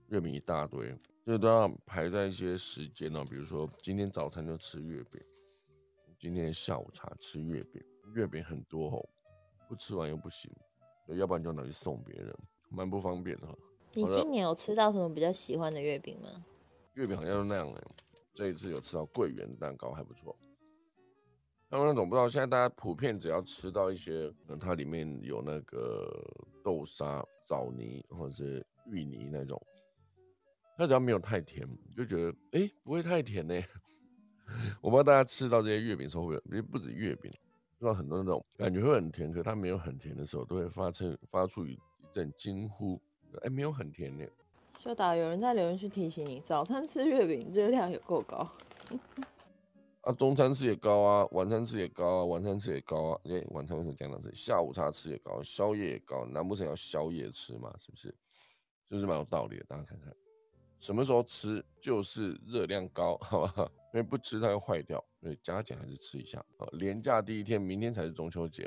[0.10, 5.22] 月饼一大堆，这都要排在一些时间哦，比如说今天早餐就吃月饼，
[6.18, 7.84] 今天下午茶吃月饼，
[8.16, 9.10] 月饼很多哦，
[9.68, 10.52] 不吃完又不行，
[11.08, 12.34] 要不然就拿去送别人，
[12.70, 13.48] 蛮不方便的。
[13.94, 16.46] 你今年有吃到什么比较喜欢的月饼吗？
[16.94, 17.84] 月饼好像都那样哎，
[18.34, 20.36] 这一次有吃到桂圆蛋糕还不错。
[21.70, 26.10] 他们那种不知道，现在大家普遍只要吃到一些，嗯，它里面有那个
[26.64, 29.62] 豆沙、枣泥或者是芋泥那种，
[30.78, 33.60] 它只要没有太甜，就觉得哎不会太甜呢。
[34.80, 37.32] 我不知道大家吃到这些月饼时候会，也不止月饼，
[37.80, 41.78] 知道很多那种感觉会很甜，可它没有很甜的时候，都会发出发出一
[42.12, 43.02] 阵惊呼，
[43.42, 44.24] 哎，没有很甜呢。
[44.80, 48.48] 秀达，有人在留言区提醒你，早餐吃月饼热量也够高。
[50.02, 53.22] 啊，中餐吃也高啊，晚餐吃也高啊，晚餐吃也高啊。
[53.26, 54.36] 哎，晚餐为什么讲到这里？
[54.36, 56.26] 下午茶吃也高，宵夜也高。
[56.28, 57.76] 难不成要宵夜吃嘛？
[57.78, 58.08] 是不是？
[58.88, 59.66] 是不是蛮有道理的？
[59.68, 60.16] 大家看看，
[60.80, 63.72] 什么时候吃就是热量高， 好吧？
[63.94, 66.44] 因为不吃它会坏掉，所以加减还是吃一下。
[66.58, 68.64] 好，连假第一天，明天才是中秋节。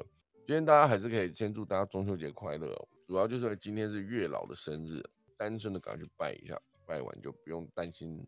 [0.47, 2.89] 今天大家还是可以先祝大家中秋节快乐。
[3.07, 5.03] 主要就是今天是月老的生日，
[5.37, 8.27] 单身的赶快去拜一下，拜完就不用担心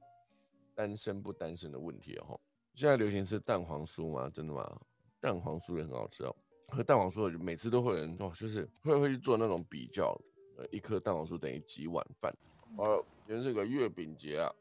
[0.74, 2.38] 单身不单身的问题了哈。
[2.74, 4.30] 现在流行吃蛋黄酥吗？
[4.30, 4.80] 真的吗？
[5.18, 6.34] 蛋黄酥也很好吃哦。
[6.68, 10.16] 喝蛋黄酥，每次都会有人哦，就是会会去做那种比较，
[10.56, 12.32] 呃，一颗蛋黄酥等于几碗饭。
[12.76, 14.52] 哦，今天是个月饼节啊，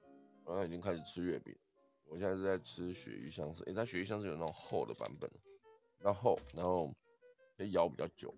[0.43, 1.56] 我刚已经开始吃月饼。
[2.06, 5.30] 我现在是在吃鳕鱼香丝，诶，它鳕鱼香丝有那种厚的版本，
[5.97, 6.91] 然后然后
[7.58, 8.34] 可以咬比较久。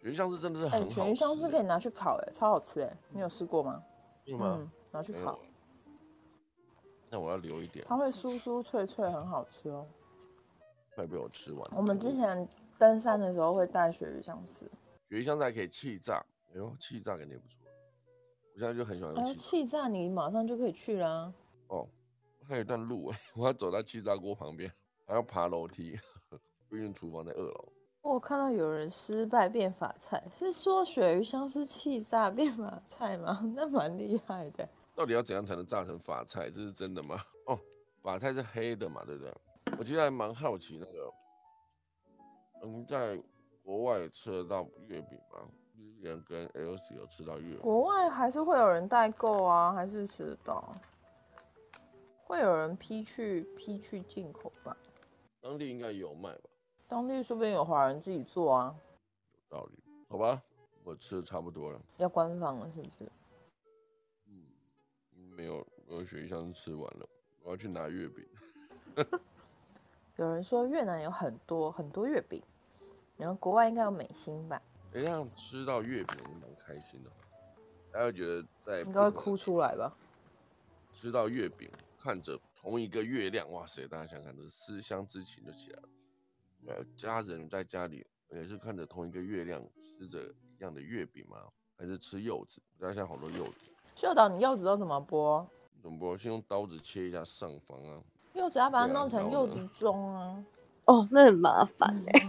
[0.00, 1.00] 鳕鱼香丝真的是很好吃。
[1.00, 3.82] 鳕鱼香丝可以拿去烤，哎，超好吃哎，你有试过吗？
[4.26, 5.38] 嗯，拿去烤。
[7.10, 9.86] 那我要留一点，它会酥酥脆脆，很好吃哦。
[10.94, 11.68] 快被我吃完。
[11.76, 14.64] 我们之前登山的时候会带鳕鱼香丝，
[15.08, 17.58] 鳕鱼香丝还可以气炸，哎呦，气炸肯定不错。
[18.56, 19.34] 我现在就很喜欢用气。
[19.34, 21.30] 气炸你马上就可以去啦。
[21.68, 21.86] 哦，
[22.48, 24.72] 还有一段路哎， 我要走到气炸锅旁边，
[25.06, 25.94] 还要爬楼梯，
[26.70, 27.72] 毕竟厨房在二楼。
[28.00, 33.42] 我看到有人失败变法菜，是说鳕鱼香是气炸变法菜吗？
[33.54, 34.66] 那蛮厉害的。
[34.94, 36.48] 到底要怎样才能炸成法菜？
[36.48, 37.16] 这是真的吗？
[37.44, 37.58] 哦，
[38.00, 39.34] 法菜是黑的嘛，对不对？
[39.78, 41.12] 我其实还蛮好奇那个，
[42.62, 43.22] 嗯，在
[43.62, 45.46] 国外吃得到月饼吗？
[46.00, 47.60] 人跟 L C 有吃到月饼？
[47.60, 50.74] 国外还是会有人代购啊，还是吃得到？
[52.24, 54.76] 会有人批去批去进口吧？
[55.40, 56.50] 当地应该有卖吧？
[56.88, 58.74] 当地说不定有华人自己做啊。
[59.50, 60.42] 有道理，好吧，
[60.84, 61.80] 我吃的差不多了。
[61.98, 63.04] 要官方了是不是？
[64.28, 64.44] 嗯
[65.36, 67.08] 没有，我雪一箱吃完了，
[67.42, 68.26] 我要去拿月饼。
[70.16, 72.42] 有人说越南有很多很多月饼，
[73.16, 74.60] 然后国外应该有美心吧？
[74.96, 77.10] 这样吃到月饼蛮开心的，
[77.92, 79.94] 大家觉得在应该会哭出来吧？
[80.90, 83.86] 吃到月饼，看着同一个月亮，哇塞！
[83.86, 85.88] 大家想想，这思乡之情就起来了。
[86.68, 89.62] 呃，家人在家里也是看着同一个月亮，
[89.98, 91.42] 吃着一样的月饼吗？
[91.76, 92.62] 还是吃柚子？
[92.80, 93.70] 大家现在好多柚子。
[93.94, 95.46] 秀导，你柚子都怎么剥？
[95.82, 96.16] 怎么剥？
[96.16, 98.02] 先用刀子切一下上方啊。
[98.32, 100.42] 柚子要把它弄成柚子盅啊。
[100.86, 102.22] 哦，那很麻烦 哎。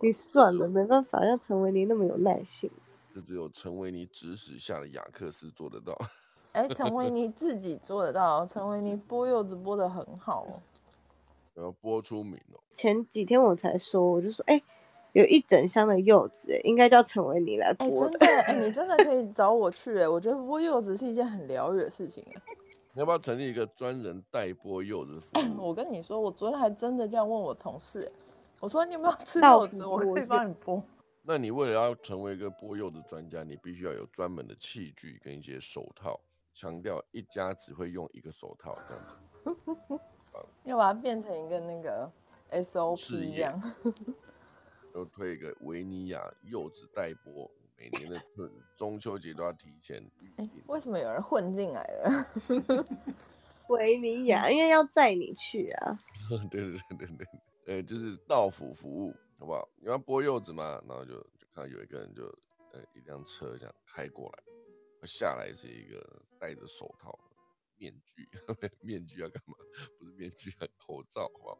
[0.00, 2.70] 你算了，没办法，像陈维尼那么有耐心。
[3.14, 5.96] 就只有陈维尼指使下的雅克斯做得到。
[6.52, 10.60] 哎，陈维尼自己做得到，陈维尼剥柚子剥得很好哦。
[11.56, 12.60] 要剥出名哦。
[12.72, 14.62] 前几天我才说，我就说，哎。
[15.14, 17.86] 有一整箱的柚子，哎，应该叫陈维尼来剥。
[17.86, 22.42] 哎，真的，哎，你真的可以找我去，哎，我觉得剥柚子是一件很疗愈的事情，哎。
[22.92, 25.68] 你要不要成立一个专人代剥柚子服务？
[25.68, 28.10] 我跟你说，我昨天还真的这样问我同事，
[28.60, 30.82] 我说你有没有吃柚子，我可以帮你剥。
[31.22, 36.18] 那你为了要成为一个剥柚子专家，你必须要有专门的器具跟一些手套，
[36.54, 40.00] 强调一家只会用一个手套，这样子。
[40.64, 42.10] 要把它变成一个那个
[42.50, 43.60] SOP 一样。
[44.92, 50.32] 都推一个维尼亚柚子代播，每年的春 中秋节都要提前预
[50.66, 52.26] 为什么有人混进来了？
[53.68, 55.98] 维尼亚，因为要载你去啊。
[56.50, 57.26] 对对对对对，
[57.66, 59.68] 呃，就是到府服务，好不好？
[59.76, 62.24] 你要剥柚子嘛，然后就就看到有一个人就
[62.72, 64.42] 呃一辆车这样开过来，
[65.06, 67.16] 下来是一个戴着手套、
[67.76, 68.28] 面具，
[68.80, 69.54] 面具要干嘛？
[69.98, 71.58] 不是面具，口罩，好不好？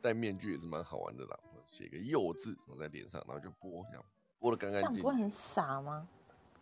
[0.00, 1.38] 戴面具也是蛮好玩的啦。
[1.66, 4.04] 写个柚字我在脸上，然后就剥，这样
[4.42, 5.02] 剥的干干净净。
[5.02, 6.06] 不会很傻吗？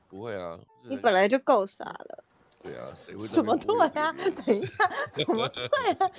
[0.09, 2.25] 不会啊，你本来就够傻了。
[2.63, 3.27] 对啊，谁会？
[3.27, 4.13] 什么对啊？
[4.13, 4.75] 等一下，
[5.13, 6.11] 什么对啊？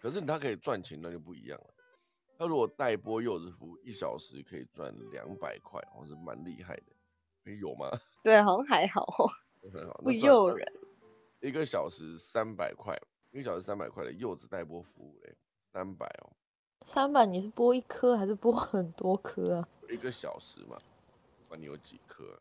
[0.00, 1.66] 可是他可以赚钱，那就不一样了。
[2.38, 6.92] 他如果代播柚子服一小时可以赚两百块，我是蛮厉害的。
[7.60, 7.90] 有吗？
[8.22, 9.28] 对，好像还好哦，
[9.72, 10.66] 很好，不诱人。
[11.40, 12.96] 一个小时三百块，
[13.32, 15.34] 一个小时三百块的柚子代播服务嘞，
[15.72, 16.30] 三百哦，
[16.86, 19.68] 三百你是播一颗还是播很多颗啊？
[19.88, 20.76] 一个小时嘛，
[21.50, 22.38] 管你有几颗啊、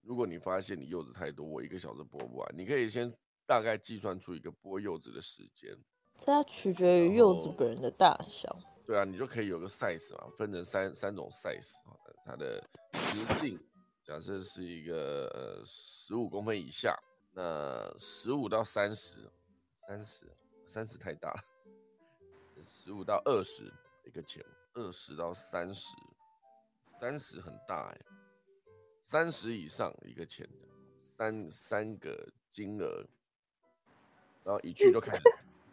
[0.00, 3.08] 如果你发现你柚子太多，我一个小时剥不完，你可以先
[3.46, 5.72] 大概计算出一个剥柚子的时间。
[6.16, 8.52] 这要取决于柚子本人的大小。
[8.84, 12.60] 对啊，你就可以有个 size 嘛，分成三三种 size 啊，它的
[12.92, 13.56] 直径
[14.04, 16.98] 假设是一个呃十五公分以下，
[17.32, 19.30] 那十五到三十，
[19.76, 20.26] 三十
[20.66, 21.40] 三十太大了，
[22.64, 23.72] 十五到二十
[24.04, 24.42] 一个球，
[24.74, 25.94] 二十到三十，
[27.00, 28.00] 三十很大哎、
[29.12, 30.66] 三十以上一个钱的，
[31.02, 33.04] 三三个金额，
[34.42, 35.22] 然后一去就开始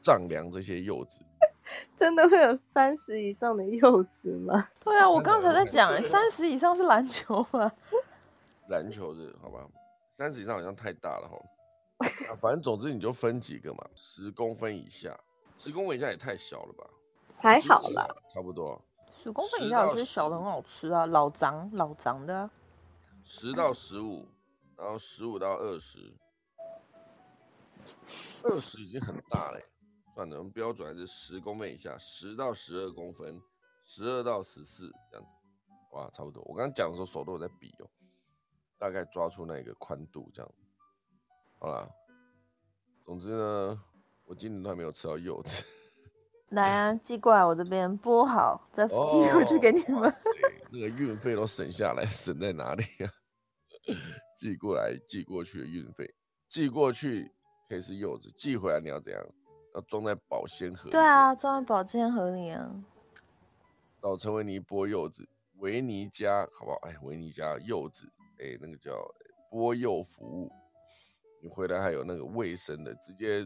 [0.02, 1.22] 丈量这些柚子。
[1.96, 4.68] 真的会有三十以上的柚子吗？
[4.84, 7.72] 对啊，我三刚才在讲、三十以上是篮球吗？
[8.68, 9.66] 篮球是，好吧，
[10.18, 11.38] 三十以上好像太大了哈。
[12.30, 15.18] 啊，反正总之你就分几个嘛，十公分以下，
[15.56, 16.86] 十公分以下也太小了吧？
[17.38, 18.82] 还好啦，差不多。
[19.14, 22.52] 十公分以下有到15些小的很好吃啊，老长老长的、啊。
[23.32, 24.28] 十到十五，
[24.76, 26.12] 然后十五到二十，
[28.42, 29.64] 二十已经很大嘞。
[30.16, 33.40] 算了，我们标准还是十公分以下，十到十二公分，
[33.86, 35.32] 十二到十四这样子。
[35.92, 36.42] 哇，差不多。
[36.46, 37.88] 我刚刚讲的时候手都有在比哦，
[38.80, 40.52] 大概抓出那个宽度这样。
[41.60, 41.88] 好啦，
[43.06, 43.80] 总之呢，
[44.26, 45.64] 我今年都还没有吃到柚子。
[46.50, 48.96] 来啊，寄过来我这边剥好，再寄
[49.32, 50.10] 回去给你们。
[50.10, 50.30] 塞
[50.72, 53.12] 那个运费都省下来，省在哪里啊？
[54.36, 56.14] 寄过来、寄过去的运费，
[56.48, 57.32] 寄过去
[57.68, 59.24] 可以是柚子，寄回来你要怎样？
[59.76, 60.90] 要装在保鲜盒。
[60.90, 62.68] 对，啊，装在保鲜盒里啊。
[64.02, 65.28] 找陈维尼剥柚子，
[65.58, 66.78] 维尼家好不好？
[66.84, 68.92] 哎，维尼家柚子，哎，那个叫
[69.52, 70.52] 剥柚服务，
[71.44, 73.46] 你回来还有那个卫生的，直接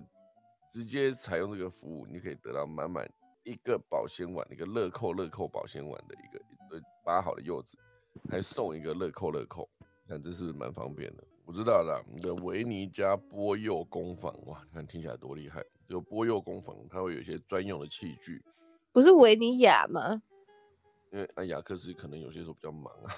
[0.74, 3.08] 直接采用这个服务，你可以得到满满
[3.44, 7.78] 一个保鲜碗，一个乐扣乐扣保鲜碗的一个一堆扒好的柚子，
[8.28, 9.70] 还送一个乐扣乐扣，
[10.08, 11.24] 看这是蛮方便的？
[11.46, 15.64] 我知道了，你的维尼加剥柚工坊，哇，你看听起来多厉害！
[15.88, 18.44] 这个剥柚工坊，它会有一些专用的器具，
[18.92, 20.24] 不是维尼亚吗？
[21.12, 23.14] 因为啊，雅克斯可能有些时候比较忙啊。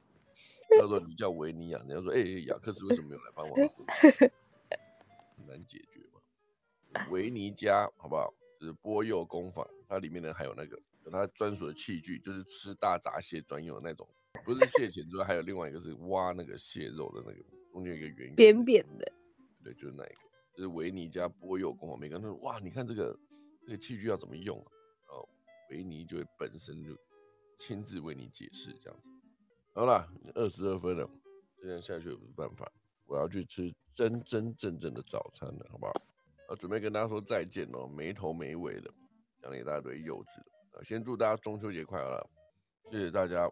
[0.78, 3.56] 他说你叫维尼亚，人家说，哎、雅克斯为什么没有来帮忙？
[5.38, 6.11] 很难解决嘛。
[7.10, 8.32] 维尼家好不好？
[8.60, 14.08] 就是波柚工坊，它里面呢还有那个有它专属的器具，就是吃大闸蟹专用的那种，
[14.44, 19.12] 不是蟹钳之外，还有另外一个是挖那个蟹肉的那个，中间一个圆圆扁扁的，
[19.64, 20.20] 对，就是那一个，
[20.54, 23.18] 就是维尼家波柚工坊，每个人都说哇，你看这个
[23.66, 24.70] 这个器具要怎么用啊？
[25.08, 25.28] 然后
[25.70, 26.96] 维尼就会本身就
[27.58, 29.08] 亲自为你解释这样子。
[29.74, 31.10] 好啦，二十二分了，
[31.60, 32.70] 这样下去也不是办法，
[33.06, 35.92] 我要去吃真真正正的早餐了，好不好？
[36.52, 38.92] 啊，准备跟大家说再见哦，没头没尾的
[39.40, 42.30] 讲了一大堆幼稚的啊，先祝大家中秋节快乐，
[42.90, 43.50] 谢谢大家。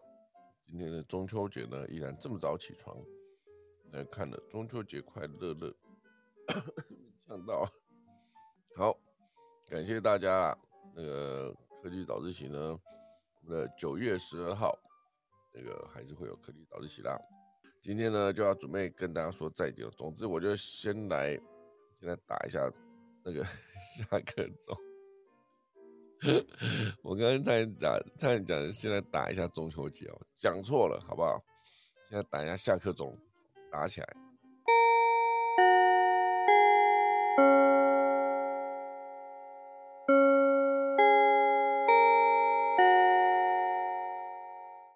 [0.67, 2.95] 今天的中秋节呢，依然这么早起床
[3.91, 5.75] 来看的中秋节快乐乐。
[7.27, 7.67] 呛到。
[8.75, 8.95] 好，
[9.67, 10.57] 感谢大家啊。
[10.95, 12.77] 那个科技早自习呢，
[13.41, 14.77] 我们的九月十二号，
[15.53, 17.19] 那个还是会有科技早自习啦。
[17.81, 19.91] 今天呢，就要准备跟大家说再见了。
[19.97, 21.33] 总之，我就先来，
[21.99, 22.71] 先来打一下
[23.23, 23.43] 那个
[23.95, 24.77] 下课钟。
[27.01, 31.43] 我刚刚在讲，在讲，现在打一下中秋节哦，讲错了，好不好？
[32.09, 33.17] 现在打一下下课钟，
[33.71, 34.07] 打起来。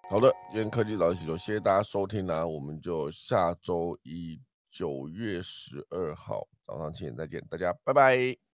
[0.08, 8.46] 好的，今天科技早起就谢谢大家收听啦、我们就下周一九月十二号早上七点再见，大家拜拜。